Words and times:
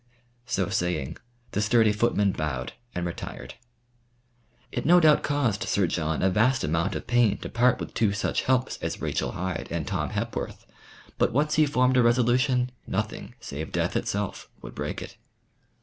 So 0.47 0.67
saying, 0.69 1.17
the 1.51 1.61
sturdy 1.61 1.93
footman 1.93 2.31
bowed 2.31 2.73
and 2.95 3.05
retired. 3.05 3.53
It 4.71 4.83
no 4.83 4.99
doubt 4.99 5.21
caused 5.21 5.61
Sir 5.65 5.85
John 5.85 6.23
a 6.23 6.29
vast 6.31 6.63
amount 6.63 6.95
of 6.95 7.05
pain 7.05 7.37
to 7.37 7.49
part 7.49 7.79
with 7.79 7.93
two 7.93 8.11
such 8.11 8.41
helps 8.41 8.77
as 8.77 8.99
Rachel 8.99 9.33
Hyde 9.33 9.67
and 9.69 9.85
Tom 9.87 10.09
Hepworth; 10.09 10.65
but 11.19 11.33
once 11.33 11.53
he 11.53 11.67
formed 11.67 11.97
a 11.97 12.01
resolution, 12.01 12.71
nothing 12.87 13.35
save 13.39 13.71
death 13.71 13.95
itself 13.95 14.49
would 14.63 14.73
break 14.73 15.03
it. 15.03 15.17